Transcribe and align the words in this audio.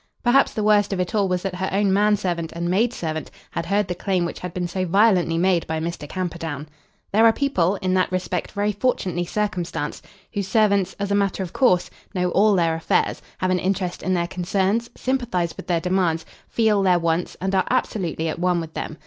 Perhaps 0.23 0.55
the 0.55 0.63
worst 0.63 0.91
of 0.93 0.99
it 0.99 1.13
all 1.13 1.27
was 1.27 1.43
that 1.43 1.53
her 1.53 1.69
own 1.71 1.93
man 1.93 2.15
servant 2.17 2.51
and 2.53 2.67
maid 2.67 2.91
servant 2.91 3.29
had 3.51 3.67
heard 3.67 3.87
the 3.87 3.93
claim 3.93 4.25
which 4.25 4.39
had 4.39 4.51
been 4.51 4.67
so 4.67 4.83
violently 4.83 5.37
made 5.37 5.67
by 5.67 5.79
Mr. 5.79 6.09
Camperdown. 6.09 6.67
There 7.13 7.23
are 7.23 7.31
people, 7.31 7.75
in 7.83 7.93
that 7.93 8.11
respect 8.11 8.51
very 8.53 8.71
fortunately 8.71 9.25
circumstanced, 9.25 10.03
whose 10.33 10.47
servants, 10.47 10.95
as 10.99 11.11
a 11.11 11.13
matter 11.13 11.43
of 11.43 11.53
course, 11.53 11.91
know 12.15 12.31
all 12.31 12.55
their 12.55 12.73
affairs, 12.73 13.21
have 13.37 13.51
an 13.51 13.59
interest 13.59 14.01
in 14.01 14.15
their 14.15 14.25
concerns, 14.25 14.89
sympathise 14.95 15.55
with 15.55 15.67
their 15.67 15.79
demands, 15.79 16.25
feel 16.47 16.81
their 16.81 16.97
wants, 16.97 17.37
and 17.39 17.53
are 17.53 17.67
absolutely 17.69 18.27
at 18.27 18.39
one 18.39 18.59
with 18.59 18.73
them. 18.73 18.97